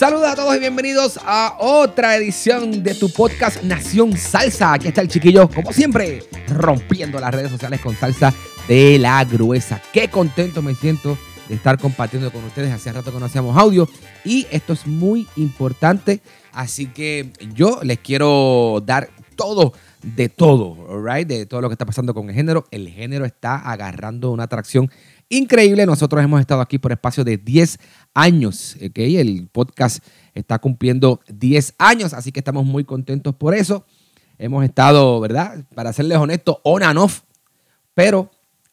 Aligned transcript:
Saludos 0.00 0.28
a 0.28 0.34
todos 0.34 0.56
y 0.56 0.60
bienvenidos 0.60 1.20
a 1.22 1.56
otra 1.58 2.16
edición 2.16 2.82
de 2.82 2.94
tu 2.94 3.12
podcast 3.12 3.62
Nación 3.64 4.16
Salsa. 4.16 4.72
Aquí 4.72 4.88
está 4.88 5.02
el 5.02 5.08
chiquillo, 5.08 5.46
como 5.46 5.74
siempre, 5.74 6.24
rompiendo 6.48 7.20
las 7.20 7.34
redes 7.34 7.50
sociales 7.50 7.82
con 7.82 7.94
salsa 7.94 8.32
de 8.66 8.98
la 8.98 9.22
gruesa. 9.26 9.78
Qué 9.92 10.08
contento 10.08 10.62
me 10.62 10.74
siento 10.74 11.18
de 11.50 11.54
estar 11.54 11.78
compartiendo 11.78 12.32
con 12.32 12.42
ustedes. 12.44 12.72
Hace 12.72 12.90
rato 12.90 13.12
que 13.12 13.18
no 13.18 13.26
hacíamos 13.26 13.58
audio 13.58 13.90
y 14.24 14.46
esto 14.50 14.72
es 14.72 14.86
muy 14.86 15.28
importante. 15.36 16.22
Así 16.50 16.86
que 16.86 17.30
yo 17.52 17.80
les 17.82 17.98
quiero 17.98 18.82
dar 18.82 19.10
todo 19.36 19.74
de 20.02 20.30
todo, 20.30 20.78
right? 20.98 21.28
De 21.28 21.44
todo 21.44 21.60
lo 21.60 21.68
que 21.68 21.74
está 21.74 21.84
pasando 21.84 22.14
con 22.14 22.30
el 22.30 22.34
género. 22.34 22.64
El 22.70 22.88
género 22.88 23.26
está 23.26 23.56
agarrando 23.56 24.30
una 24.30 24.44
atracción 24.44 24.90
increíble. 25.30 25.86
Nosotros 25.86 26.22
hemos 26.22 26.40
estado 26.40 26.60
aquí 26.60 26.78
por 26.78 26.92
espacio 26.92 27.24
de 27.24 27.38
10 27.38 27.78
años, 28.12 28.76
¿ok? 28.76 28.98
El 28.98 29.48
podcast 29.50 30.04
está 30.34 30.58
cumpliendo 30.58 31.20
10 31.28 31.74
años, 31.78 32.12
así 32.12 32.32
que 32.32 32.40
estamos 32.40 32.66
muy 32.66 32.84
contentos 32.84 33.34
por 33.34 33.54
eso. 33.54 33.86
Hemos 34.36 34.64
estado, 34.64 35.18
¿verdad? 35.20 35.64
Para 35.74 35.92
serles 35.92 36.18
honestos, 36.18 36.58
on 36.64 36.82
and 36.82 36.98
off, 36.98 37.22
pero 37.94 38.30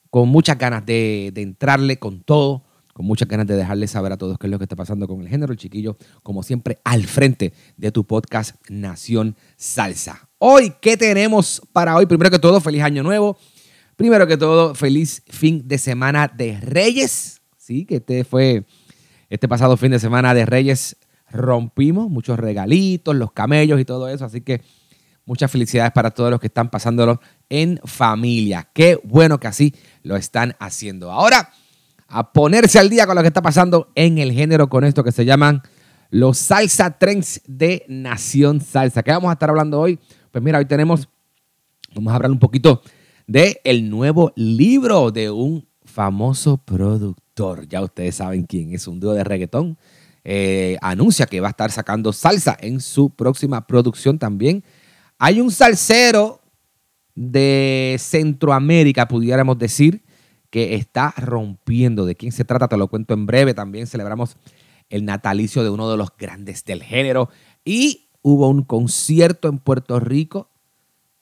con 0.09 0.27
muchas 0.29 0.57
ganas 0.57 0.85
de, 0.85 1.31
de 1.33 1.41
entrarle 1.41 1.99
con 1.99 2.21
todo, 2.21 2.63
con 2.93 3.05
muchas 3.05 3.27
ganas 3.27 3.45
de 3.45 3.55
dejarles 3.55 3.91
saber 3.91 4.11
a 4.11 4.17
todos 4.17 4.39
qué 4.39 4.47
es 4.47 4.51
lo 4.51 4.57
que 4.57 4.65
está 4.65 4.75
pasando 4.75 5.07
con 5.07 5.21
el 5.21 5.27
género. 5.27 5.51
El 5.51 5.59
chiquillo, 5.59 5.97
como 6.23 6.41
siempre, 6.41 6.79
al 6.83 7.03
frente 7.03 7.53
de 7.75 7.91
tu 7.91 8.05
podcast 8.05 8.55
Nación 8.69 9.35
Salsa. 9.55 10.27
Hoy, 10.39 10.73
¿qué 10.81 10.97
tenemos 10.97 11.61
para 11.73 11.95
hoy? 11.95 12.07
Primero 12.07 12.31
que 12.31 12.39
todo, 12.39 12.59
feliz 12.59 12.81
año 12.81 13.03
nuevo. 13.03 13.37
Primero 13.97 14.27
que 14.27 14.37
todo, 14.37 14.75
feliz 14.75 15.23
fin 15.27 15.67
de 15.67 15.79
semana 15.79 16.27
de 16.27 16.59
Reyes. 16.61 17.41
Sí, 17.57 17.83
que 17.83 17.95
este 17.95 18.23
fue 18.23 18.63
este 19.27 19.47
pasado 19.47 19.75
fin 19.75 19.89
de 19.89 19.97
semana 19.97 20.35
de 20.35 20.45
Reyes. 20.45 20.97
Rompimos 21.31 22.07
muchos 22.07 22.37
regalitos, 22.37 23.15
los 23.15 23.31
camellos 23.31 23.81
y 23.81 23.85
todo 23.85 24.07
eso. 24.07 24.23
Así 24.23 24.41
que 24.41 24.61
muchas 25.25 25.49
felicidades 25.49 25.93
para 25.93 26.11
todos 26.11 26.29
los 26.29 26.39
que 26.39 26.45
están 26.45 26.69
pasándolo 26.69 27.19
en 27.49 27.79
familia. 27.85 28.69
Qué 28.71 28.99
bueno 29.03 29.39
que 29.39 29.47
así 29.47 29.73
lo 30.03 30.15
están 30.15 30.55
haciendo. 30.59 31.11
Ahora, 31.11 31.51
a 32.07 32.31
ponerse 32.33 32.77
al 32.77 32.91
día 32.91 33.07
con 33.07 33.15
lo 33.15 33.23
que 33.23 33.29
está 33.29 33.41
pasando 33.41 33.91
en 33.95 34.19
el 34.19 34.31
género 34.31 34.69
con 34.69 34.83
esto 34.83 35.03
que 35.03 35.11
se 35.11 35.25
llaman 35.25 35.63
los 36.11 36.37
salsa 36.37 36.99
trends 36.99 37.41
de 37.47 37.83
Nación 37.87 38.61
Salsa. 38.61 39.01
¿Qué 39.01 39.09
vamos 39.09 39.29
a 39.29 39.33
estar 39.33 39.49
hablando 39.49 39.79
hoy? 39.79 39.97
Pues 40.31 40.43
mira, 40.43 40.59
hoy 40.59 40.65
tenemos, 40.65 41.09
vamos 41.95 42.13
a 42.13 42.15
hablar 42.17 42.29
un 42.29 42.37
poquito 42.37 42.83
de 43.27 43.59
el 43.65 43.89
nuevo 43.89 44.31
libro 44.35 45.11
de 45.11 45.29
un 45.29 45.67
famoso 45.83 46.57
productor. 46.57 47.67
Ya 47.67 47.83
ustedes 47.83 48.15
saben 48.15 48.45
quién 48.45 48.73
es, 48.73 48.87
un 48.87 48.99
dúo 48.99 49.13
de 49.13 49.23
reggaetón. 49.23 49.77
Eh, 50.23 50.77
anuncia 50.81 51.25
que 51.25 51.39
va 51.39 51.47
a 51.47 51.51
estar 51.51 51.71
sacando 51.71 52.11
salsa 52.13 52.57
en 52.59 52.79
su 52.79 53.09
próxima 53.09 53.67
producción 53.67 54.17
también. 54.17 54.63
Hay 55.19 55.41
un 55.41 55.51
salsero 55.51 56.41
de 57.15 57.97
Centroamérica, 57.99 59.07
pudiéramos 59.07 59.57
decir, 59.57 60.03
que 60.49 60.75
está 60.75 61.13
rompiendo. 61.17 62.05
¿De 62.05 62.15
quién 62.15 62.31
se 62.31 62.45
trata? 62.45 62.67
Te 62.67 62.77
lo 62.77 62.87
cuento 62.87 63.13
en 63.13 63.25
breve. 63.25 63.53
También 63.53 63.87
celebramos 63.87 64.37
el 64.89 65.03
natalicio 65.03 65.63
de 65.63 65.69
uno 65.69 65.89
de 65.89 65.97
los 65.97 66.09
grandes 66.17 66.63
del 66.63 66.83
género. 66.83 67.29
Y 67.65 68.09
hubo 68.21 68.47
un 68.49 68.63
concierto 68.63 69.49
en 69.49 69.59
Puerto 69.59 69.99
Rico 69.99 70.49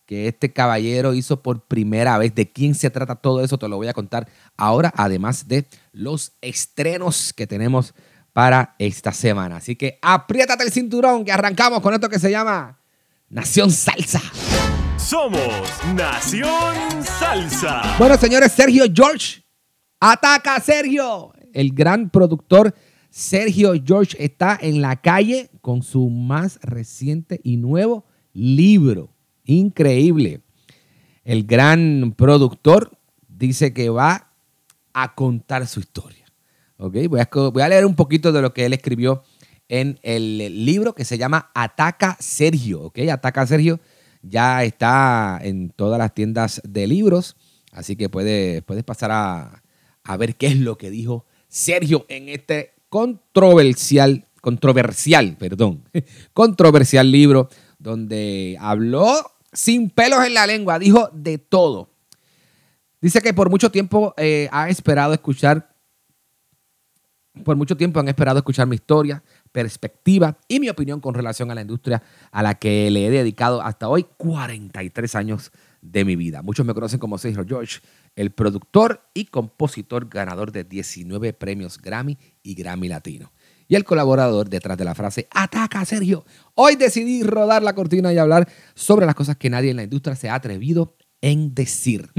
que 0.06 0.28
este 0.28 0.54
caballero 0.54 1.14
hizo 1.14 1.42
por 1.42 1.66
primera 1.66 2.18
vez. 2.18 2.36
¿De 2.36 2.52
quién 2.52 2.76
se 2.76 2.90
trata 2.90 3.16
todo 3.16 3.44
eso? 3.44 3.58
Te 3.58 3.68
lo 3.68 3.78
voy 3.78 3.88
a 3.88 3.94
contar 3.94 4.28
ahora, 4.58 4.94
además 4.96 5.48
de 5.48 5.66
los 5.92 6.34
estrenos 6.42 7.34
que 7.34 7.48
tenemos 7.48 7.94
para 8.34 8.76
esta 8.80 9.12
semana. 9.12 9.58
Así 9.58 9.76
que 9.76 9.98
apriétate 10.02 10.64
el 10.64 10.72
cinturón 10.72 11.26
que 11.26 11.32
arrancamos 11.32 11.82
con 11.82 11.94
esto 11.94 12.10
que 12.10 12.20
se 12.20 12.30
llama 12.30 12.80
Nación 13.30 13.72
Salsa. 13.72 14.22
Somos 14.98 15.50
Nación 15.96 17.04
Salsa. 17.04 17.96
Bueno, 17.98 18.18
señores, 18.18 18.52
Sergio 18.52 18.86
George. 18.94 19.44
Ataca 20.00 20.60
Sergio. 20.60 21.34
El 21.54 21.74
gran 21.74 22.10
productor 22.10 22.76
Sergio 23.10 23.74
George 23.84 24.18
está 24.20 24.60
en 24.62 24.82
la 24.82 24.98
calle 24.98 25.50
con 25.62 25.82
su 25.82 26.10
más 26.10 26.60
reciente 26.62 27.40
y 27.44 27.56
nuevo 27.56 28.06
libro. 28.34 29.15
Increíble. 29.46 30.42
El 31.24 31.46
gran 31.46 32.14
productor 32.18 32.98
dice 33.28 33.74
que 33.74 33.90
va 33.90 34.32
a 34.94 35.16
contar 35.16 35.68
su 35.68 35.80
historia. 35.80 36.26
Okay, 36.78 37.08
voy, 37.08 37.22
a, 37.22 37.30
voy 37.32 37.62
a 37.62 37.70
leer 37.70 37.86
un 37.86 37.96
poquito 37.96 38.32
de 38.32 38.42
lo 38.42 38.54
que 38.54 38.66
él 38.66 38.74
escribió 38.74 39.24
en 39.70 40.00
el 40.04 40.66
libro 40.66 40.94
que 40.94 41.06
se 41.06 41.18
llama 41.18 41.52
Ataca 41.54 42.18
Sergio. 42.20 42.82
Okay, 42.84 43.10
Ataca 43.10 43.48
Sergio 43.48 43.80
ya 44.22 44.64
está 44.64 45.40
en 45.42 45.70
todas 45.70 46.00
las 46.00 46.14
tiendas 46.14 46.62
de 46.66 46.88
libros, 46.88 47.36
así 47.72 47.96
que 47.96 48.10
puedes, 48.10 48.64
puedes 48.64 48.84
pasar 48.84 49.12
a, 49.12 49.64
a 50.04 50.18
ver 50.18 50.36
qué 50.36 50.48
es 50.48 50.58
lo 50.58 50.78
que 50.78 50.90
dijo 50.90 51.26
Sergio 51.48 52.06
en 52.10 52.30
este 52.30 52.74
controversial, 52.90 54.26
controversial, 54.42 55.38
perdón, 55.38 55.84
controversial 56.34 57.12
libro 57.12 57.50
donde 57.80 58.58
habló 58.60 59.14
sin 59.56 59.90
pelos 59.90 60.24
en 60.26 60.34
la 60.36 60.46
lengua, 60.46 60.78
dijo 60.78 61.10
de 61.14 61.38
todo. 61.38 61.90
Dice 63.02 63.22
que 63.22 63.34
por 63.34 63.50
mucho 63.50 63.72
tiempo 63.72 64.14
eh, 64.18 64.50
ha 64.52 64.70
esperado 64.70 65.14
escuchar, 65.14 65.76
por 67.44 67.56
mucho 67.56 67.76
tiempo 67.76 68.00
han 68.00 68.08
esperado 68.08 68.40
escuchar 68.40 68.68
mi 68.68 68.76
historia, 68.76 69.24
perspectiva 69.52 70.38
y 70.48 70.60
mi 70.60 70.70
opinión 70.70 71.00
con 71.00 71.14
relación 71.14 71.52
a 71.52 71.56
la 71.56 71.62
industria 71.62 72.04
a 72.32 72.44
la 72.44 72.56
que 72.56 72.90
le 72.92 73.08
he 73.08 73.10
dedicado 73.10 73.62
hasta 73.62 73.90
hoy 73.90 74.06
43 74.18 75.16
años 75.16 75.52
de 75.82 76.04
mi 76.04 76.16
vida. 76.16 76.42
Muchos 76.42 76.66
me 76.66 76.74
conocen 76.74 77.00
como 77.00 77.18
Sergio 77.18 77.46
George, 77.48 77.80
el 78.16 78.32
productor 78.32 79.02
y 79.14 79.26
compositor 79.26 80.10
ganador 80.10 80.52
de 80.52 80.64
19 80.64 81.34
premios 81.34 81.80
Grammy 81.80 82.18
y 82.44 82.56
Grammy 82.56 82.88
Latino. 82.88 83.32
Y 83.68 83.76
el 83.76 83.84
colaborador 83.84 84.50
detrás 84.50 84.78
de 84.78 84.86
la 84.86 84.96
frase 84.96 85.28
Ataca 85.32 85.84
Sergio. 85.86 86.26
Hoy 86.54 86.76
decidí 86.76 87.24
rodar 87.24 87.64
la 87.64 87.74
cortina 87.74 88.14
y 88.14 88.18
hablar 88.18 88.48
sobre 88.76 89.06
las 89.06 89.16
cosas 89.16 89.38
que 89.38 89.50
nadie 89.50 89.72
en 89.72 89.78
la 89.78 89.84
industria 89.84 90.16
se 90.16 90.30
ha 90.30 90.36
atrevido 90.36 90.96
en 91.22 91.56
decir. 91.56 92.12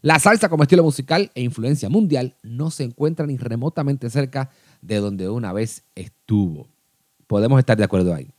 La 0.00 0.18
salsa 0.18 0.48
como 0.48 0.62
estilo 0.62 0.84
musical 0.84 1.30
e 1.34 1.42
influencia 1.42 1.88
mundial 1.88 2.36
no 2.42 2.70
se 2.70 2.84
encuentra 2.84 3.26
ni 3.26 3.36
remotamente 3.36 4.08
cerca 4.10 4.50
de 4.80 4.96
donde 4.96 5.28
una 5.28 5.52
vez 5.52 5.82
estuvo. 5.94 6.68
Podemos 7.26 7.58
estar 7.58 7.76
de 7.76 7.84
acuerdo 7.84 8.14
ahí. 8.14 8.30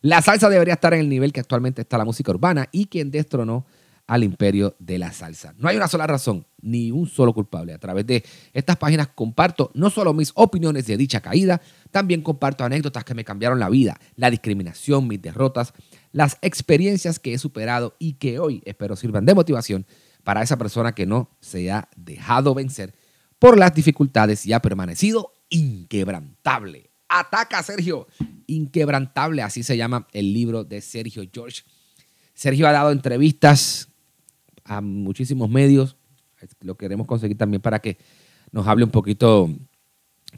La 0.00 0.20
salsa 0.20 0.48
debería 0.48 0.74
estar 0.74 0.92
en 0.94 1.00
el 1.00 1.08
nivel 1.08 1.32
que 1.32 1.40
actualmente 1.40 1.82
está 1.82 1.96
la 1.96 2.04
música 2.04 2.32
urbana 2.32 2.68
y 2.72 2.86
quien 2.86 3.12
destronó 3.12 3.64
al 4.12 4.24
imperio 4.24 4.76
de 4.78 4.98
la 4.98 5.10
salsa. 5.10 5.54
No 5.56 5.70
hay 5.70 5.76
una 5.78 5.88
sola 5.88 6.06
razón, 6.06 6.44
ni 6.60 6.90
un 6.90 7.08
solo 7.08 7.32
culpable. 7.32 7.72
A 7.72 7.78
través 7.78 8.06
de 8.06 8.22
estas 8.52 8.76
páginas 8.76 9.08
comparto 9.08 9.70
no 9.72 9.88
solo 9.88 10.12
mis 10.12 10.32
opiniones 10.34 10.84
de 10.86 10.98
dicha 10.98 11.22
caída, 11.22 11.62
también 11.90 12.20
comparto 12.20 12.62
anécdotas 12.62 13.04
que 13.04 13.14
me 13.14 13.24
cambiaron 13.24 13.58
la 13.58 13.70
vida, 13.70 13.98
la 14.16 14.30
discriminación, 14.30 15.08
mis 15.08 15.22
derrotas, 15.22 15.72
las 16.12 16.36
experiencias 16.42 17.18
que 17.18 17.32
he 17.32 17.38
superado 17.38 17.96
y 17.98 18.12
que 18.14 18.38
hoy 18.38 18.60
espero 18.66 18.96
sirvan 18.96 19.24
de 19.24 19.34
motivación 19.34 19.86
para 20.24 20.42
esa 20.42 20.58
persona 20.58 20.94
que 20.94 21.06
no 21.06 21.30
se 21.40 21.70
ha 21.70 21.88
dejado 21.96 22.52
vencer 22.52 22.94
por 23.38 23.56
las 23.56 23.74
dificultades 23.74 24.44
y 24.44 24.52
ha 24.52 24.60
permanecido 24.60 25.32
inquebrantable. 25.48 26.90
Ataca 27.08 27.62
Sergio, 27.62 28.08
inquebrantable, 28.46 29.40
así 29.40 29.62
se 29.62 29.78
llama 29.78 30.06
el 30.12 30.34
libro 30.34 30.64
de 30.64 30.82
Sergio 30.82 31.22
George. 31.32 31.62
Sergio 32.34 32.68
ha 32.68 32.72
dado 32.72 32.92
entrevistas 32.92 33.88
a 34.64 34.80
muchísimos 34.80 35.48
medios, 35.50 35.96
lo 36.60 36.76
queremos 36.76 37.06
conseguir 37.06 37.36
también 37.36 37.62
para 37.62 37.78
que 37.78 37.98
nos 38.50 38.66
hable 38.66 38.84
un 38.84 38.90
poquito 38.90 39.50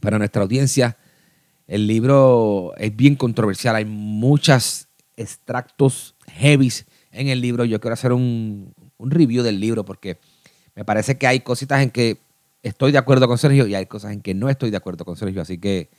para 0.00 0.18
nuestra 0.18 0.42
audiencia. 0.42 0.96
El 1.66 1.86
libro 1.86 2.74
es 2.76 2.94
bien 2.94 3.16
controversial, 3.16 3.76
hay 3.76 3.84
muchos 3.84 4.88
extractos 5.16 6.14
heavies 6.26 6.86
en 7.10 7.28
el 7.28 7.40
libro. 7.40 7.64
Yo 7.64 7.80
quiero 7.80 7.94
hacer 7.94 8.12
un, 8.12 8.74
review 8.98 9.42
del 9.42 9.60
libro 9.60 9.84
porque 9.84 10.18
me 10.74 10.84
parece 10.84 11.18
que 11.18 11.26
hay 11.26 11.40
cositas 11.40 11.82
en 11.82 11.90
que 11.90 12.18
estoy 12.62 12.92
de 12.92 12.98
acuerdo 12.98 13.28
con 13.28 13.38
Sergio 13.38 13.66
y 13.66 13.74
hay 13.74 13.86
cosas 13.86 14.12
en 14.12 14.22
que 14.22 14.34
no 14.34 14.48
estoy 14.48 14.70
de 14.70 14.76
acuerdo 14.76 15.04
con 15.04 15.16
Sergio. 15.16 15.42
Así 15.42 15.58
que 15.58 15.90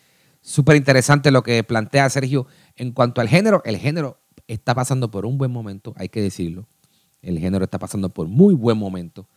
súper 0.41 0.75
interesante 0.75 1.31
lo 1.31 1.43
que 1.43 1.63
plantea 1.63 2.09
Sergio 2.09 2.47
en 2.75 2.91
cuanto 2.91 3.21
al 3.21 3.29
género. 3.29 3.61
El 3.65 3.77
género 3.77 4.19
está 4.47 4.73
pasando 4.75 5.11
por 5.11 5.25
un 5.25 5.37
buen 5.37 5.51
momento, 5.51 5.93
hay 5.97 6.09
que 6.09 6.21
decirlo. 6.21 6.67
El 7.25 7.39
género 7.39 7.65
está 7.65 7.79
pasando 7.79 8.09
por 8.09 8.27
muy 8.27 8.53
buen 8.53 8.77
momento 8.77 9.27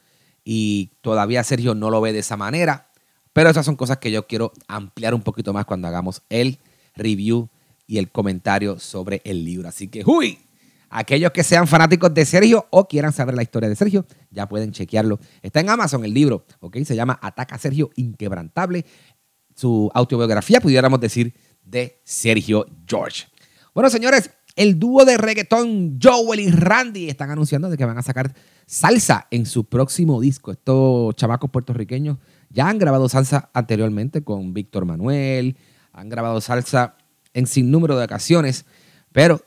y 0.44 0.92
todavía 1.00 1.42
Sergio 1.42 1.74
no 1.74 1.90
lo 1.90 2.00
ve 2.00 2.12
de 2.12 2.20
esa 2.20 2.36
manera. 2.36 2.90
Pero 3.32 3.50
esas 3.50 3.64
son 3.64 3.76
cosas 3.76 3.98
que 3.98 4.10
yo 4.10 4.26
quiero 4.26 4.52
ampliar 4.66 5.14
un 5.14 5.22
poquito 5.22 5.52
más 5.52 5.64
cuando 5.64 5.88
hagamos 5.88 6.22
el 6.28 6.58
review 6.94 7.48
y 7.86 7.98
el 7.98 8.10
comentario 8.10 8.78
sobre 8.78 9.20
el 9.24 9.44
libro. 9.44 9.68
Así 9.68 9.88
que, 9.88 10.02
¡uy! 10.04 10.38
Aquellos 10.90 11.32
que 11.32 11.44
sean 11.44 11.66
fanáticos 11.66 12.12
de 12.14 12.24
Sergio 12.24 12.66
o 12.70 12.88
quieran 12.88 13.12
saber 13.12 13.34
la 13.34 13.42
historia 13.42 13.68
de 13.68 13.76
Sergio, 13.76 14.06
ya 14.30 14.48
pueden 14.48 14.72
chequearlo. 14.72 15.20
Está 15.42 15.60
en 15.60 15.68
Amazon 15.68 16.04
el 16.04 16.14
libro, 16.14 16.46
¿ok? 16.60 16.78
Se 16.84 16.96
llama 16.96 17.18
Ataca 17.22 17.58
Sergio 17.58 17.90
Inquebrantable. 17.96 18.86
Su 19.54 19.90
autobiografía, 19.94 20.60
pudiéramos 20.60 20.98
decir, 21.00 21.34
de 21.62 22.00
Sergio 22.04 22.66
George. 22.86 23.26
Bueno, 23.74 23.90
señores, 23.90 24.30
el 24.58 24.80
dúo 24.80 25.04
de 25.04 25.16
reggaetón 25.16 26.00
Joel 26.02 26.40
y 26.40 26.50
Randy 26.50 27.08
están 27.08 27.30
anunciando 27.30 27.70
de 27.70 27.76
que 27.76 27.84
van 27.84 27.96
a 27.96 28.02
sacar 28.02 28.34
salsa 28.66 29.28
en 29.30 29.46
su 29.46 29.64
próximo 29.64 30.20
disco. 30.20 30.50
Estos 30.50 31.14
chamacos 31.14 31.48
puertorriqueños 31.48 32.18
ya 32.50 32.68
han 32.68 32.78
grabado 32.78 33.08
salsa 33.08 33.50
anteriormente 33.54 34.24
con 34.24 34.52
Víctor 34.52 34.84
Manuel, 34.84 35.56
han 35.92 36.08
grabado 36.08 36.40
salsa 36.40 36.96
en 37.34 37.46
sinnúmero 37.46 37.96
de 37.96 38.04
ocasiones, 38.04 38.64
pero 39.12 39.40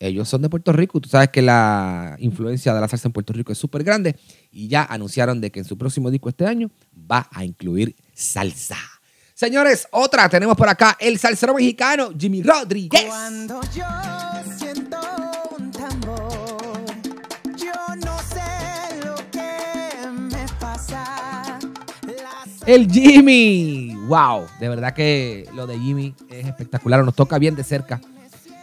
ellos 0.00 0.28
son 0.28 0.42
de 0.42 0.48
Puerto 0.48 0.72
Rico. 0.72 1.00
Tú 1.00 1.08
sabes 1.08 1.28
que 1.28 1.40
la 1.40 2.16
influencia 2.18 2.74
de 2.74 2.80
la 2.80 2.88
salsa 2.88 3.06
en 3.06 3.12
Puerto 3.12 3.32
Rico 3.32 3.52
es 3.52 3.58
súper 3.58 3.84
grande 3.84 4.16
y 4.50 4.66
ya 4.66 4.82
anunciaron 4.82 5.40
de 5.40 5.52
que 5.52 5.60
en 5.60 5.64
su 5.64 5.78
próximo 5.78 6.10
disco 6.10 6.28
este 6.28 6.46
año 6.46 6.68
va 7.08 7.28
a 7.30 7.44
incluir 7.44 7.94
salsa. 8.12 8.95
Señores, 9.46 9.86
otra 9.90 10.30
tenemos 10.30 10.56
por 10.56 10.66
acá 10.66 10.96
el 10.98 11.18
salsero 11.18 11.52
mexicano 11.52 12.08
Jimmy 12.18 12.42
Rodríguez. 12.42 13.04
Cuando 13.04 13.60
yo 13.64 13.84
siento 14.56 14.96
un 15.58 15.70
tambor, 15.70 16.82
yo 17.54 17.96
no 18.02 18.18
sé 18.22 19.04
lo 19.04 19.14
que 19.30 20.08
me 20.10 20.46
pasa. 20.58 21.58
El 22.66 22.90
Jimmy. 22.90 23.94
Wow, 24.08 24.46
de 24.58 24.70
verdad 24.70 24.94
que 24.94 25.46
lo 25.54 25.66
de 25.66 25.78
Jimmy 25.80 26.14
es 26.30 26.46
espectacular. 26.46 27.04
Nos 27.04 27.14
toca 27.14 27.38
bien 27.38 27.54
de 27.56 27.62
cerca. 27.62 28.00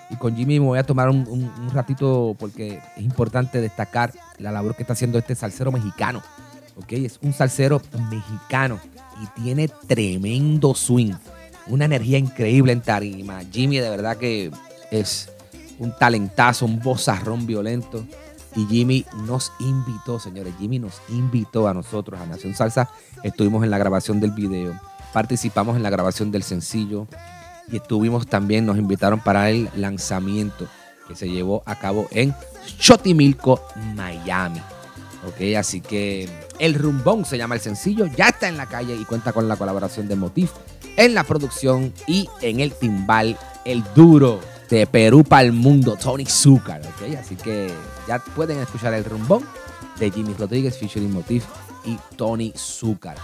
Y 0.10 0.16
con 0.16 0.36
Jimmy 0.36 0.60
me 0.60 0.66
voy 0.66 0.80
a 0.80 0.84
tomar 0.84 1.08
un, 1.08 1.18
un- 1.28 1.52
un 1.56 1.70
ratito 1.70 2.36
porque 2.40 2.81
es 2.98 3.04
importante 3.04 3.62
destacar 3.62 4.12
la 4.40 4.52
labor 4.52 4.75
que 4.75 4.81
está 4.81 4.94
haciendo 4.94 5.20
este 5.20 5.36
salsero 5.36 5.72
mexicano. 5.72 6.24
¿ok? 6.78 6.94
Es 6.94 7.20
un 7.22 7.31
salsero 7.31 7.80
mexicano 8.10 8.80
y 9.24 9.42
tiene 9.42 9.70
tremendo 9.88 10.75
swing. 10.75 11.14
Una 11.68 11.86
energía 11.86 12.18
increíble 12.18 12.74
en 12.74 12.81
tarima. 12.81 13.42
Jimmy 13.52 13.78
de 13.78 13.90
verdad 13.90 14.18
que 14.18 14.52
es 14.92 15.30
un 15.80 15.96
talentazo, 15.98 16.66
un 16.66 16.80
bozarrón 16.81 17.46
violento. 17.46 18.06
Y 18.56 18.66
Jimmy 18.66 19.06
nos 19.25 19.52
invitó, 19.60 20.20
señores. 20.20 20.54
Jimmy 20.60 20.78
nos 20.78 21.02
invitó 21.10 21.68
a 21.68 21.74
nosotros, 21.74 22.20
a 22.20 22.25
Nación 22.25 22.54
Salsa. 22.54 22.90
Estuvimos 23.24 23.64
en 23.64 23.72
la 23.72 23.78
grabación 23.78 24.20
del 24.20 24.31
video. 24.31 24.80
Participamos 25.14 25.75
en 25.75 25.84
la 25.84 25.90
grabación 25.90 26.31
del 26.31 26.44
sencillo. 26.44 27.08
Y 27.72 27.78
estuvimos 27.78 28.28
también, 28.28 28.66
nos 28.66 28.78
invitaron 28.78 29.22
para 29.22 29.50
el 29.50 29.70
lanzamiento 29.75 30.68
que 31.08 31.16
se 31.16 31.30
llevó 31.30 31.64
a 31.66 31.80
cabo 31.80 32.08
en 32.12 32.36
Chotimilco, 32.78 33.62
Miami. 33.96 34.62
Ok, 35.28 35.56
así 35.58 35.81
que 35.81 36.30
El 36.60 36.74
Rumbón 36.74 37.25
se 37.25 37.38
llama 37.38 37.56
el 37.56 37.62
sencillo, 37.62 38.08
ya 38.08 38.30
está 38.30 38.50
en 38.50 38.58
la 38.58 38.66
calle 38.66 38.96
y 38.96 39.06
cuenta 39.06 39.31
con 39.31 39.48
la 39.48 39.56
colaboración 39.56 40.08
de 40.08 40.16
Motif 40.16 40.52
en 40.98 41.14
la 41.14 41.24
producción 41.24 41.94
y 42.08 42.30
en 42.42 42.60
el 42.60 42.74
timbal, 42.74 43.38
el 43.66 43.84
duro 43.96 44.40
de 44.70 44.86
Perú 44.88 45.24
para 45.24 45.44
el 45.44 45.54
mundo, 45.54 45.96
Tony 45.96 46.25
Zucker. 46.25 46.81
Ok, 46.81 47.16
así 47.18 47.36
que 47.36 47.72
ya 48.08 48.20
pueden 48.20 48.60
escuchar 48.60 48.94
El 48.94 49.06
Rumbón 49.06 49.44
de 50.00 50.12
Jimmy 50.12 50.34
Rodríguez, 50.34 50.78
featuring 50.78 51.12
Motif 51.12 51.46
y 51.86 51.98
Tony 52.16 52.54
Zucker. 52.56 53.16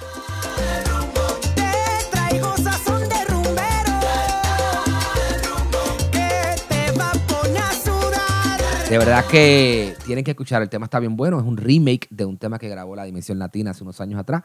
De 8.89 8.97
verdad 8.97 9.23
que 9.27 9.95
tienen 10.03 10.23
que 10.23 10.31
escuchar, 10.31 10.63
el 10.63 10.69
tema 10.69 10.85
está 10.85 10.99
bien 10.99 11.15
bueno, 11.15 11.39
es 11.39 11.45
un 11.45 11.57
remake 11.57 12.07
de 12.09 12.25
un 12.25 12.39
tema 12.39 12.57
que 12.57 12.67
grabó 12.67 12.95
la 12.95 13.03
Dimensión 13.03 13.37
Latina 13.37 13.69
hace 13.69 13.83
unos 13.83 14.01
años 14.01 14.19
atrás. 14.19 14.41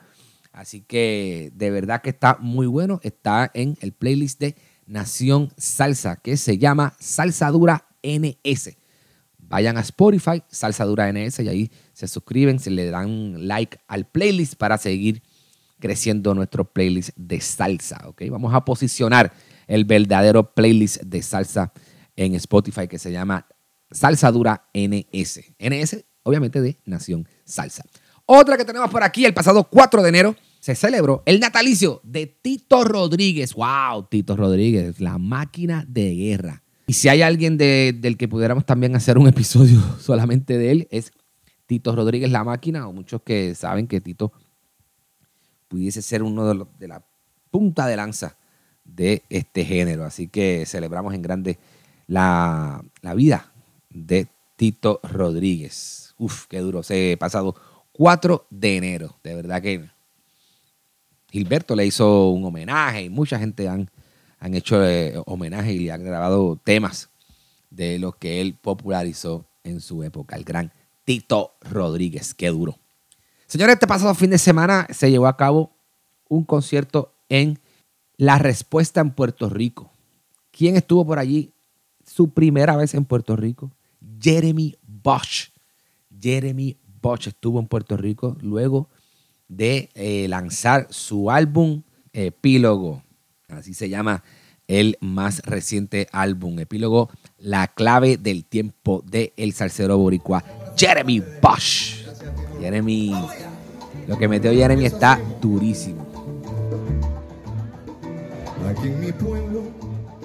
Así 0.53 0.83
que 0.83 1.51
de 1.55 1.71
verdad 1.71 2.03
que 2.03 2.11
está 2.11 2.37
muy 2.39 2.67
bueno, 2.67 3.01
está 3.03 3.51
en 3.55 3.79
el 3.81 3.93
playlist 3.93 4.39
de 4.41 4.55
Nación 4.87 5.51
Salsa, 5.57 6.17
que 6.17 6.37
se 6.37 6.59
llama 6.59 6.95
Salsa 7.01 7.51
Dura 7.51 7.87
NS. 8.03 8.77
Vayan 9.39 9.79
a 9.79 9.81
Spotify, 9.81 10.43
Salsa 10.49 10.85
Dura 10.85 11.11
NS, 11.11 11.41
y 11.41 11.49
ahí 11.49 11.71
se 11.95 12.07
suscriben, 12.07 12.59
se 12.59 12.69
le 12.71 12.91
dan 12.91 13.49
like 13.49 13.79
al 13.89 14.05
playlist 14.05 14.57
para 14.57 14.77
seguir 14.77 15.23
creciendo 15.81 16.35
nuestro 16.35 16.67
playlist 16.67 17.17
de 17.17 17.41
salsa. 17.41 18.03
¿ok? 18.09 18.25
Vamos 18.31 18.53
a 18.53 18.63
posicionar 18.63 19.33
el 19.67 19.87
verdadero 19.87 20.53
playlist 20.53 21.01
de 21.03 21.23
salsa 21.23 21.73
en 22.15 22.35
Spotify 22.35 22.87
que 22.87 22.99
se 22.99 23.11
llama 23.11 23.47
Salsa 23.95 24.31
Dura 24.33 24.69
NS. 24.75 25.41
NS, 25.59 26.05
obviamente, 26.25 26.61
de 26.61 26.79
Nación 26.85 27.27
Salsa. 27.45 27.85
Otra 28.27 28.57
que 28.57 28.65
tenemos 28.65 28.91
por 28.91 29.03
aquí, 29.03 29.25
el 29.25 29.33
pasado 29.35 29.65
4 29.65 30.03
de 30.03 30.09
enero 30.09 30.37
se 30.61 30.75
celebró 30.75 31.23
el 31.27 31.41
natalicio 31.41 32.01
de 32.03 32.27
Tito 32.27 32.85
Rodríguez. 32.85 33.55
¡Wow! 33.55 34.07
Tito 34.11 34.37
Rodríguez, 34.37 35.01
la 35.01 35.19
máquina 35.19 35.85
de 35.89 36.15
guerra. 36.15 36.63
Y 36.87 36.95
si 36.95 37.09
hay 37.09 37.23
alguien 37.23 37.57
de- 37.57 37.95
del 37.99 38.17
que 38.17 38.29
pudiéramos 38.29 38.67
también 38.67 38.97
hacer 38.97 39.17
un 39.19 39.29
episodio 39.29 39.81
solamente 40.01 40.59
de 40.59 40.71
él, 40.71 40.89
es 40.91 41.13
Tito 41.67 41.95
Rodríguez, 41.95 42.31
la 42.31 42.45
máquina, 42.45 42.89
o 42.89 42.93
muchos 42.93 43.23
que 43.23 43.55
saben 43.55 43.87
que 43.87 44.01
Tito 44.01 44.33
pudiese 45.69 46.03
ser 46.03 46.23
uno 46.23 46.47
de, 46.53 46.65
de 46.79 46.89
la 46.89 47.05
punta 47.51 47.87
de 47.87 47.97
lanza 47.97 48.37
de 48.85 49.23
este 49.29 49.65
género. 49.65 50.05
Así 50.05 50.29
que 50.29 50.65
celebramos 50.67 51.15
en 51.15 51.23
grande 51.23 51.59
la, 52.07 52.83
la 53.03 53.15
vida 53.15 53.51
de 53.95 54.29
Tito 54.57 55.01
Rodríguez. 55.03 56.15
Uf, 56.19 56.47
qué 56.49 56.59
duro. 56.59 56.83
Se 56.83 57.17
pasado 57.19 57.55
4 57.93 58.47
de 58.51 58.77
enero. 58.77 59.17
De 59.23 59.35
verdad 59.35 59.63
que 59.63 59.89
Gilberto 61.31 61.75
le 61.75 61.87
hizo 61.87 62.29
un 62.31 62.45
homenaje 62.45 63.05
y 63.05 63.11
mucha 63.11 63.39
gente 63.39 63.69
han, 63.69 63.91
han 64.39 64.55
hecho 64.55 64.85
eh, 64.87 65.15
homenaje 65.27 65.73
y 65.73 65.89
han 65.89 66.05
grabado 66.05 66.61
temas 66.63 67.09
de 67.71 67.99
lo 67.99 68.13
que 68.13 68.41
él 68.41 68.55
popularizó 68.61 69.47
en 69.65 69.81
su 69.81 70.03
época. 70.03 70.37
El 70.37 70.45
gran 70.45 70.73
Tito 71.05 71.55
Rodríguez. 71.61 72.35
Qué 72.35 72.49
duro. 72.49 72.79
Señores, 73.47 73.75
este 73.75 73.87
pasado 73.87 74.15
fin 74.15 74.31
de 74.31 74.39
semana 74.39 74.87
se 74.91 75.11
llevó 75.11 75.27
a 75.27 75.37
cabo 75.37 75.73
un 76.29 76.45
concierto 76.45 77.15
en 77.29 77.59
La 78.17 78.39
Respuesta 78.39 79.01
en 79.01 79.11
Puerto 79.11 79.49
Rico. 79.49 79.91
¿Quién 80.51 80.77
estuvo 80.77 81.07
por 81.07 81.19
allí? 81.19 81.53
Su 82.05 82.31
primera 82.31 82.77
vez 82.77 82.95
en 82.95 83.05
Puerto 83.05 83.37
Rico. 83.37 83.71
Jeremy 84.25 84.75
Bosch. 84.81 85.51
Jeremy 86.19 86.79
Bosch 87.03 87.27
estuvo 87.27 87.61
en 87.61 87.67
Puerto 87.67 87.99
Rico 87.99 88.39
luego 88.41 88.89
de 89.49 89.91
eh, 89.95 90.27
lanzar 90.29 90.87
su 90.89 91.31
álbum 91.31 91.83
Epílogo. 92.15 93.03
Así 93.49 93.75
se 93.75 93.91
llama 93.91 94.25
el 94.67 94.97
más 95.01 95.43
reciente 95.45 96.09
álbum. 96.11 96.59
Epílogo, 96.59 97.11
la 97.37 97.69
clave 97.69 98.17
del 98.17 98.47
tiempo 98.47 99.05
de 99.07 99.35
el 99.37 99.53
salsero 99.53 99.99
boricua 99.99 100.43
Jeremy 100.75 101.23
Bosch. 101.43 102.07
Jeremy, 102.61 103.13
lo 104.09 104.17
que 104.17 104.27
metió 104.27 104.53
Jeremy 104.53 104.87
está 104.87 105.21
durísimo. 105.43 106.07
Aquí 108.67 108.89
en 108.89 109.01
mi 109.01 109.13
pueblo 109.13 109.65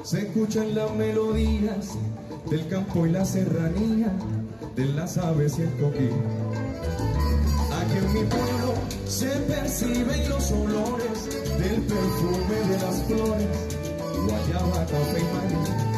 se 0.03 0.19
escuchan 0.19 0.73
las 0.73 0.95
melodías 0.95 1.97
del 2.49 2.67
campo 2.67 3.05
y 3.05 3.11
la 3.11 3.25
serranía, 3.25 4.13
de 4.75 4.85
las 4.85 5.17
aves 5.17 5.57
y 5.59 5.63
el 5.63 5.71
coquí. 5.77 6.09
Aquí 7.71 7.97
en 7.97 8.13
mi 8.13 8.23
pueblo 8.23 8.73
se 9.07 9.27
perciben 9.27 10.29
los 10.29 10.51
olores 10.51 11.25
del 11.57 11.81
perfume 11.81 12.55
de 12.69 12.77
las 12.79 13.03
flores, 13.03 13.47
guayaba, 14.25 14.85
café 14.85 15.19
y. 15.19 15.89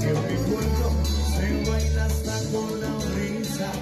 Que 0.00 0.08
en 0.08 0.14
mi 0.14 0.36
pueblo 0.50 0.90
se 1.36 1.70
baila 1.70 2.04
hasta 2.04 2.38
con 2.50 2.80
la 2.80 2.90
brisa 3.14 3.72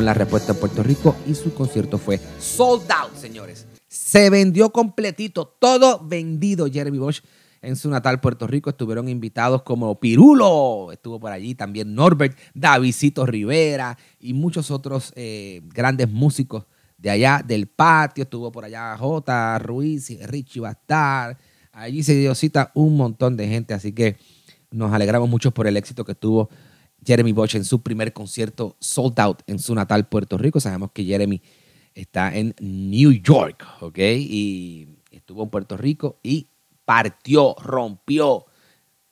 en 0.00 0.04
la 0.04 0.14
respuesta 0.14 0.52
en 0.52 0.58
Puerto 0.58 0.82
Rico 0.82 1.16
y 1.26 1.34
su 1.34 1.54
concierto 1.54 1.98
fue 1.98 2.20
sold 2.38 2.90
out, 2.90 3.16
señores. 3.16 3.66
Se 3.88 4.30
vendió 4.30 4.70
completito, 4.70 5.46
todo 5.58 6.00
vendido 6.04 6.66
Jeremy 6.70 6.98
Bosch 6.98 7.22
en 7.62 7.76
su 7.76 7.90
natal 7.90 8.20
Puerto 8.20 8.46
Rico. 8.46 8.70
Estuvieron 8.70 9.08
invitados 9.08 9.62
como 9.62 9.98
Pirulo, 9.98 10.92
estuvo 10.92 11.20
por 11.20 11.32
allí 11.32 11.54
también 11.54 11.94
Norbert, 11.94 12.38
Davidito 12.54 13.26
Rivera 13.26 13.96
y 14.18 14.32
muchos 14.32 14.70
otros 14.70 15.12
eh, 15.16 15.62
grandes 15.64 16.10
músicos 16.10 16.66
de 16.98 17.10
allá 17.10 17.42
del 17.46 17.66
patio. 17.66 18.24
Estuvo 18.24 18.50
por 18.52 18.64
allá 18.64 18.96
J. 18.96 19.58
Ruiz, 19.58 20.10
Richie 20.28 20.60
Bastar. 20.60 21.38
Allí 21.72 22.02
se 22.02 22.14
dio 22.14 22.34
cita 22.34 22.72
un 22.74 22.96
montón 22.96 23.36
de 23.36 23.48
gente, 23.48 23.74
así 23.74 23.92
que 23.92 24.16
nos 24.70 24.92
alegramos 24.92 25.28
mucho 25.28 25.52
por 25.52 25.66
el 25.66 25.76
éxito 25.76 26.04
que 26.04 26.14
tuvo 26.14 26.48
Jeremy 27.04 27.32
Bosch 27.32 27.54
en 27.54 27.64
su 27.64 27.82
primer 27.82 28.12
concierto 28.12 28.76
sold 28.80 29.18
out 29.20 29.42
en 29.46 29.58
su 29.58 29.74
natal 29.74 30.08
Puerto 30.08 30.38
Rico. 30.38 30.58
Sabemos 30.58 30.90
que 30.92 31.04
Jeremy 31.04 31.40
está 31.94 32.34
en 32.36 32.54
New 32.60 33.12
York, 33.12 33.64
¿ok? 33.80 33.98
Y 33.98 34.88
estuvo 35.10 35.42
en 35.42 35.50
Puerto 35.50 35.76
Rico 35.76 36.18
y 36.22 36.48
partió, 36.86 37.54
rompió 37.62 38.46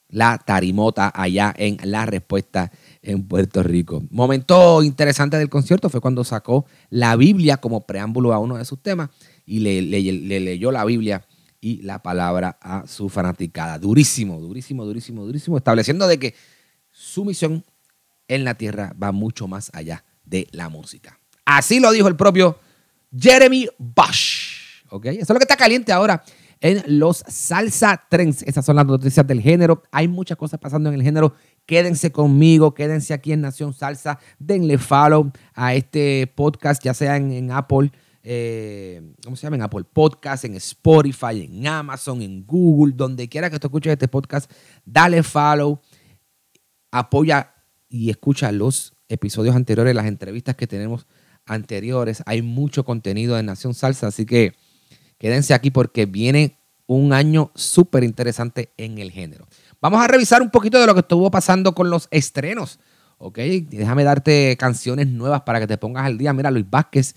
la 0.08 0.38
tarimota 0.38 1.10
allá 1.14 1.52
en 1.56 1.76
la 1.90 2.06
respuesta 2.06 2.70
en 3.02 3.24
Puerto 3.26 3.62
Rico. 3.62 4.02
Momento 4.10 4.82
interesante 4.82 5.36
del 5.36 5.48
concierto 5.50 5.90
fue 5.90 6.00
cuando 6.00 6.24
sacó 6.24 6.64
la 6.88 7.16
Biblia 7.16 7.56
como 7.58 7.80
preámbulo 7.82 8.32
a 8.32 8.38
uno 8.38 8.56
de 8.56 8.64
sus 8.64 8.80
temas 8.82 9.10
y 9.44 9.58
le, 9.58 9.82
le- 9.82 10.00
le 10.00 10.40
leyó 10.40 10.70
la 10.70 10.84
Biblia 10.84 11.26
y 11.60 11.82
la 11.82 12.00
palabra 12.02 12.58
a 12.60 12.86
su 12.86 13.08
fanaticada. 13.08 13.78
Durísimo, 13.78 14.38
durísimo, 14.38 14.84
durísimo, 14.84 15.24
durísimo. 15.26 15.56
Estableciendo 15.56 16.06
de 16.06 16.18
que 16.18 16.34
su 16.92 17.24
misión 17.24 17.64
en 18.28 18.44
la 18.44 18.54
tierra 18.54 18.94
va 19.02 19.10
mucho 19.12 19.48
más 19.48 19.70
allá 19.74 20.04
de 20.24 20.46
la 20.52 20.68
música. 20.68 21.18
Así 21.44 21.80
lo 21.80 21.90
dijo 21.90 22.06
el 22.08 22.16
propio 22.16 22.58
Jeremy 23.18 23.68
Bush. 23.78 24.82
¿Ok? 24.90 25.06
Eso 25.06 25.20
es 25.22 25.28
lo 25.30 25.36
que 25.36 25.44
está 25.44 25.56
caliente 25.56 25.90
ahora 25.92 26.22
en 26.64 26.82
los 26.98 27.18
salsa 27.28 28.06
trends. 28.08 28.42
Esas 28.42 28.64
son 28.64 28.76
las 28.76 28.86
noticias 28.86 29.26
del 29.26 29.42
género. 29.42 29.82
Hay 29.92 30.08
muchas 30.08 30.38
cosas 30.38 30.58
pasando 30.58 30.88
en 30.88 30.94
el 30.94 31.02
género. 31.02 31.34
Quédense 31.66 32.10
conmigo, 32.10 32.72
quédense 32.72 33.12
aquí 33.12 33.32
en 33.32 33.42
Nación 33.42 33.74
Salsa. 33.74 34.18
Denle 34.38 34.78
follow 34.78 35.30
a 35.52 35.74
este 35.74 36.26
podcast, 36.34 36.82
ya 36.82 36.94
sea 36.94 37.18
en, 37.18 37.50
Apple. 37.50 37.92
eh, 38.22 39.12
¿Cómo 39.22 39.36
se 39.36 39.42
llama? 39.42 39.56
En 39.56 39.62
Apple 39.62 39.84
Podcast, 39.84 40.46
en 40.46 40.54
Spotify, 40.54 41.42
en 41.44 41.66
Amazon, 41.66 42.22
en 42.22 42.46
Google, 42.46 42.94
donde 42.96 43.28
quiera 43.28 43.50
que 43.50 43.58
tú 43.58 43.66
escuches 43.66 43.92
este 43.92 44.08
podcast, 44.08 44.50
dale 44.86 45.22
follow, 45.22 45.82
apoya 46.90 47.52
y 47.90 48.08
escucha 48.08 48.50
los 48.52 48.94
episodios 49.08 49.54
anteriores, 49.54 49.94
las 49.94 50.06
entrevistas 50.06 50.56
que 50.56 50.66
tenemos 50.66 51.06
anteriores. 51.44 52.22
Hay 52.24 52.40
mucho 52.40 52.86
contenido 52.86 53.36
de 53.36 53.42
Nación 53.42 53.74
Salsa, 53.74 54.06
así 54.06 54.24
que 54.24 54.54
quédense 55.24 55.54
aquí 55.54 55.70
porque 55.70 56.04
viene 56.04 56.58
un 56.86 57.14
año 57.14 57.50
súper 57.54 58.04
interesante 58.04 58.74
en 58.76 58.98
el 58.98 59.10
género. 59.10 59.46
Vamos 59.80 60.04
a 60.04 60.06
revisar 60.06 60.42
un 60.42 60.50
poquito 60.50 60.78
de 60.78 60.86
lo 60.86 60.92
que 60.92 61.00
estuvo 61.00 61.30
pasando 61.30 61.74
con 61.74 61.88
los 61.88 62.08
estrenos, 62.10 62.78
¿ok? 63.16 63.38
Déjame 63.38 64.04
darte 64.04 64.54
canciones 64.58 65.06
nuevas 65.06 65.40
para 65.40 65.60
que 65.60 65.66
te 65.66 65.78
pongas 65.78 66.04
al 66.04 66.18
día. 66.18 66.34
Mira, 66.34 66.50
Luis 66.50 66.68
Vázquez 66.68 67.14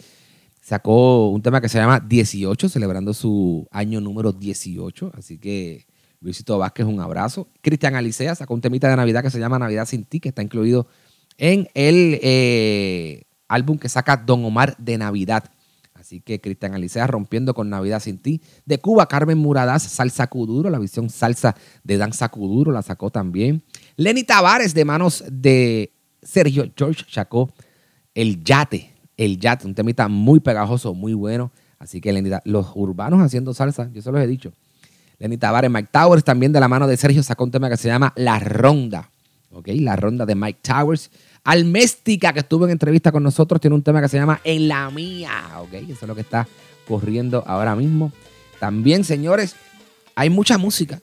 sacó 0.61 1.27
un 1.31 1.41
tema 1.41 1.59
que 1.59 1.67
se 1.67 1.79
llama 1.79 1.99
18, 1.99 2.69
celebrando 2.69 3.13
su 3.13 3.67
año 3.71 3.99
número 3.99 4.31
18, 4.31 5.11
así 5.17 5.37
que 5.37 5.85
Luisito 6.21 6.57
Vázquez, 6.57 6.85
un 6.85 7.01
abrazo. 7.01 7.49
Cristian 7.59 7.95
Alicea 7.95 8.35
sacó 8.35 8.53
un 8.53 8.61
temita 8.61 8.87
de 8.87 8.95
Navidad 8.95 9.21
que 9.21 9.31
se 9.31 9.39
llama 9.39 9.59
Navidad 9.59 9.85
sin 9.85 10.05
ti, 10.05 10.21
que 10.21 10.29
está 10.29 10.41
incluido 10.41 10.87
en 11.37 11.67
el 11.73 12.21
eh, 12.23 13.23
álbum 13.49 13.77
que 13.77 13.89
saca 13.89 14.15
Don 14.15 14.45
Omar 14.45 14.77
de 14.77 14.97
Navidad. 14.97 15.51
Así 16.07 16.21
que 16.21 16.39
Cristian 16.39 16.73
Alicea 16.73 17.05
rompiendo 17.05 17.53
con 17.53 17.69
Navidad 17.69 17.99
sin 17.99 18.17
ti. 18.17 18.41
De 18.65 18.77
Cuba, 18.77 19.09
Carmen 19.09 19.37
Muradas, 19.37 19.83
Salsa 19.83 20.27
Cuduro, 20.27 20.69
la 20.69 20.79
visión 20.79 21.09
salsa 21.09 21.53
de 21.83 21.97
Danza 21.97 22.29
Cuduro 22.29 22.71
la 22.71 22.81
sacó 22.81 23.09
también. 23.09 23.61
Lenny 23.97 24.23
Tavares, 24.23 24.73
de 24.73 24.85
manos 24.85 25.25
de 25.29 25.91
Sergio 26.21 26.71
George, 26.77 27.03
sacó 27.11 27.51
El 28.15 28.41
Yate. 28.41 28.93
El 29.17 29.37
Yate, 29.37 29.67
un 29.67 29.75
temita 29.75 30.07
muy 30.07 30.39
pegajoso, 30.39 30.93
muy 30.93 31.13
bueno. 31.13 31.51
Así 31.77 31.99
que 31.99 32.13
Lenny 32.13 32.29
los 32.45 32.67
urbanos 32.75 33.19
haciendo 33.19 33.53
salsa, 33.53 33.89
yo 33.91 34.01
se 34.01 34.09
los 34.09 34.21
he 34.21 34.27
dicho. 34.27 34.53
Lenny 35.19 35.35
Tavares, 35.35 35.69
Mike 35.69 35.89
Towers, 35.91 36.23
también 36.23 36.53
de 36.53 36.61
la 36.61 36.69
mano 36.69 36.87
de 36.87 36.95
Sergio, 36.95 37.21
sacó 37.21 37.43
un 37.43 37.51
tema 37.51 37.69
que 37.69 37.75
se 37.75 37.89
llama 37.89 38.13
La 38.15 38.39
Ronda. 38.39 39.11
¿Ok? 39.51 39.67
La 39.73 39.97
Ronda 39.97 40.25
de 40.25 40.35
Mike 40.35 40.59
Towers. 40.61 41.11
Alméstica, 41.47 42.33
que 42.33 42.39
estuvo 42.39 42.65
en 42.65 42.71
entrevista 42.71 43.09
con 43.09 43.23
nosotros, 43.23 43.61
tiene 43.61 43.73
un 43.73 43.81
tema 43.81 44.01
que 44.01 44.09
se 44.09 44.17
llama 44.17 44.41
En 44.43 44.67
la 44.67 44.89
Mía. 44.89 45.31
¿Ok? 45.59 45.75
Eso 45.75 45.99
es 46.01 46.07
lo 46.07 46.13
que 46.13 46.19
está 46.19 46.45
corriendo 46.85 47.41
ahora 47.47 47.73
mismo. 47.73 48.11
También, 48.59 49.05
señores, 49.05 49.55
hay 50.13 50.29
mucha 50.29 50.57
música. 50.57 50.99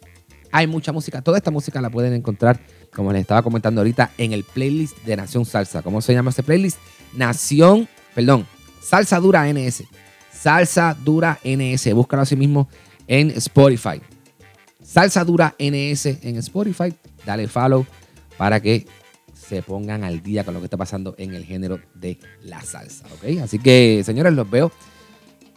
Hay 0.53 0.67
mucha 0.67 0.93
música. 0.93 1.23
Toda 1.23 1.39
esta 1.39 1.51
música 1.51 1.81
la 1.81 1.89
pueden 1.89 2.13
encontrar, 2.13 2.61
como 2.95 3.11
les 3.11 3.23
estaba 3.23 3.43
comentando 3.43 3.81
ahorita, 3.81 4.11
en 4.19 4.35
el 4.35 4.45
playlist 4.45 4.99
de 5.07 5.17
Nación 5.17 5.47
Salsa. 5.47 5.81
¿Cómo 5.81 6.03
se 6.03 6.13
llama 6.13 6.29
ese 6.29 6.43
playlist? 6.43 6.77
Nación, 7.15 7.89
perdón, 8.15 8.47
Salsa 8.83 9.21
Dura 9.21 9.51
NS. 9.51 9.85
Salsa 10.31 10.95
Dura 11.03 11.39
NS. 11.43 11.95
Búscalo 11.95 12.21
así 12.21 12.37
mismo 12.37 12.69
en 13.07 13.31
Spotify. 13.31 13.99
Salsa 14.83 15.25
Dura 15.25 15.55
NS 15.59 16.05
en 16.05 16.37
Spotify. 16.37 16.93
Dale 17.25 17.49
follow 17.49 17.87
para 18.37 18.61
que 18.61 18.87
se 19.47 19.63
pongan 19.63 20.05
al 20.05 20.23
día 20.23 20.45
con 20.45 20.55
lo 20.55 20.61
que 20.61 20.67
está 20.67 20.77
pasando 20.77 21.15
en 21.19 21.35
el 21.35 21.45
género 21.45 21.81
de 21.95 22.19
la 22.43 22.61
salsa. 22.63 23.05
¿ok? 23.15 23.41
Así 23.43 23.59
que, 23.59 24.03
señores, 24.05 24.33
los 24.33 24.49
veo 24.49 24.73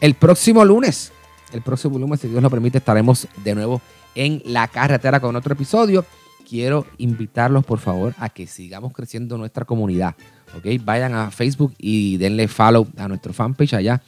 el 0.01 0.13
próximo 0.13 0.63
lunes. 0.65 1.11
El 1.53 1.61
próximo 1.61 1.97
lunes, 1.97 2.19
si 2.19 2.27
Dios 2.27 2.43
lo 2.43 2.49
permite, 2.49 2.79
estaremos 2.79 3.27
de 3.43 3.55
nuevo 3.55 3.81
en 4.15 4.41
la 4.45 4.67
carretera 4.67 5.19
con 5.19 5.35
otro 5.35 5.53
episodio. 5.53 6.05
Quiero 6.47 6.85
invitarlos, 6.97 7.65
por 7.65 7.79
favor, 7.79 8.13
a 8.17 8.29
que 8.29 8.47
sigamos 8.47 8.93
creciendo 8.93 9.37
nuestra 9.37 9.65
comunidad. 9.65 10.15
¿ok? 10.57 10.65
Vayan 10.83 11.13
a 11.13 11.31
Facebook 11.31 11.73
y 11.77 12.17
denle 12.17 12.47
follow 12.47 12.87
a 12.97 13.07
nuestro 13.07 13.33
fanpage 13.33 13.73
allá 13.73 14.01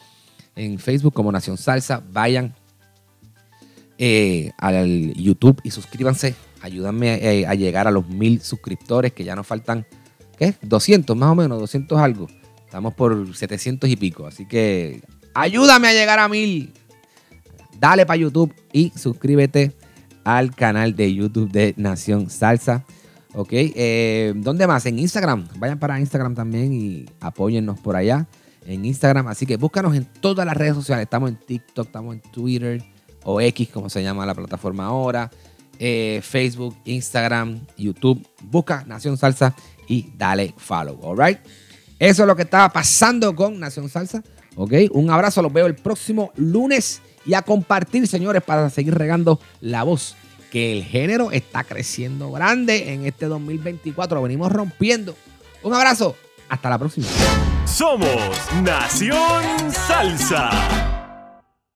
en 0.56 0.80
Facebook 0.80 1.14
como 1.14 1.32
Nación 1.32 1.58
Salsa. 1.58 2.04
Vayan 2.12 2.54
eh, 4.02 4.54
al 4.58 5.14
YouTube 5.14 5.60
y 5.62 5.72
suscríbanse. 5.72 6.34
Ayúdenme 6.62 7.16
eh, 7.16 7.46
a 7.46 7.54
llegar 7.54 7.86
a 7.86 7.92
los 7.92 8.08
mil 8.08 8.42
suscriptores 8.42 9.12
que 9.12 9.26
ya 9.26 9.36
nos 9.36 9.46
faltan, 9.46 9.86
¿qué? 10.38 10.56
200 10.62 11.18
más 11.18 11.30
o 11.30 11.36
menos, 11.36 11.60
200 11.60 12.00
algo. 12.00 12.28
Estamos 12.64 12.94
por 12.94 13.36
700 13.36 13.90
y 13.90 13.98
pico. 13.98 14.26
Así 14.26 14.46
que 14.46 15.02
ayúdame 15.34 15.90
a 15.90 15.94
llegar 15.94 16.18
a 16.20 16.30
mil. 16.30 16.72
Dale 17.78 18.06
para 18.06 18.16
YouTube 18.16 18.54
y 18.72 18.94
suscríbete 18.96 19.74
al 20.24 20.56
canal 20.56 20.96
de 20.96 21.14
YouTube 21.14 21.52
de 21.52 21.74
Nación 21.76 22.30
Salsa. 22.30 22.86
Ok, 23.34 23.50
eh, 23.52 24.34
¿dónde 24.38 24.66
más? 24.66 24.86
En 24.86 24.98
Instagram. 24.98 25.46
Vayan 25.58 25.78
para 25.78 26.00
Instagram 26.00 26.36
también 26.36 26.72
y 26.72 27.06
apóyennos 27.20 27.82
por 27.82 27.98
allá 27.98 28.28
en 28.66 28.86
Instagram. 28.86 29.28
Así 29.28 29.46
que 29.46 29.58
búscanos 29.58 29.94
en 29.94 30.06
todas 30.06 30.46
las 30.46 30.56
redes 30.56 30.76
sociales. 30.76 31.04
Estamos 31.04 31.32
en 31.32 31.38
TikTok, 31.38 31.88
estamos 31.88 32.16
en 32.16 32.22
Twitter 32.32 32.82
o 33.24 33.42
X, 33.42 33.70
como 33.70 33.90
se 33.90 34.04
llama 34.04 34.26
la 34.26 34.36
plataforma 34.36 34.86
ahora. 34.86 35.30
Eh, 35.78 36.20
Facebook, 36.24 36.76
Instagram, 36.86 37.62
YouTube. 37.78 38.26
Busca 38.44 38.84
Nación 38.86 39.18
Salsa 39.18 39.56
y 39.88 40.10
dale 40.18 40.54
follow. 40.58 41.00
All 41.02 41.18
right. 41.18 41.40
Eso 41.98 42.24
es 42.24 42.28
lo 42.28 42.36
que 42.36 42.44
estaba 42.44 42.70
pasando 42.70 43.36
con 43.36 43.60
Nación 43.60 43.90
Salsa. 43.90 44.24
Ok, 44.56 44.74
un 44.92 45.10
abrazo. 45.10 45.42
Los 45.42 45.54
veo 45.54 45.68
el 45.68 45.76
próximo 45.76 46.32
lunes 46.36 47.02
y 47.26 47.34
a 47.34 47.42
compartir, 47.42 48.08
señores, 48.08 48.44
para 48.44 48.70
seguir 48.70 48.96
regando 48.96 49.40
la 49.62 49.84
voz. 49.84 50.16
Que 50.52 50.78
el 50.78 50.84
género 50.84 51.32
está 51.32 51.64
creciendo 51.64 52.32
grande 52.32 52.94
en 52.94 53.06
este 53.06 53.28
2024. 53.28 54.16
Lo 54.16 54.24
venimos 54.24 54.52
rompiendo. 54.52 55.16
Un 55.62 55.74
abrazo. 55.74 56.16
Hasta 56.50 56.70
la 56.70 56.80
próxima. 56.80 57.08
Somos 57.66 58.10
Nación 58.64 59.72
Salsa. 59.72 60.99